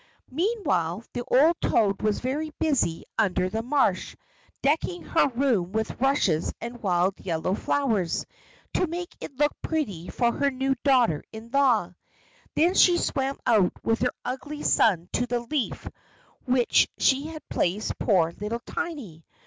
Meanwhile 0.31 1.03
the 1.13 1.23
old 1.25 1.61
toad 1.61 2.01
was 2.01 2.21
very 2.21 2.49
busy 2.57 3.03
under 3.19 3.49
the 3.49 3.61
marsh, 3.61 4.15
decking 4.63 5.03
her 5.03 5.27
room 5.27 5.73
with 5.73 6.01
rushes 6.01 6.51
and 6.59 6.81
wild 6.81 7.19
yellow 7.19 7.53
flowers, 7.53 8.25
to 8.73 8.87
make 8.87 9.15
it 9.19 9.37
look 9.37 9.51
pretty 9.61 10.09
for 10.09 10.31
her 10.33 10.49
new 10.49 10.73
daughter 10.83 11.23
in 11.31 11.51
law. 11.51 11.93
Then 12.55 12.73
she 12.73 12.97
swam 12.97 13.37
out 13.45 13.73
with 13.83 13.99
her 13.99 14.15
ugly 14.25 14.63
son 14.63 15.07
to 15.13 15.27
the 15.27 15.41
leaf 15.41 15.85
on 15.85 15.93
which 16.55 16.89
she 16.97 17.27
had 17.27 17.47
placed 17.47 17.99
poor 17.99 18.31
little 18.39 18.61
Tiny. 18.61 19.23